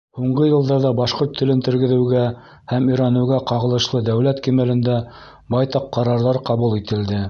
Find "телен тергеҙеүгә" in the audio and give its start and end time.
1.41-2.23